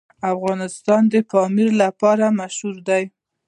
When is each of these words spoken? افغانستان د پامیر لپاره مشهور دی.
افغانستان 0.33 1.01
د 1.13 1.15
پامیر 1.31 1.69
لپاره 1.83 2.25
مشهور 2.39 2.75
دی. 2.87 3.03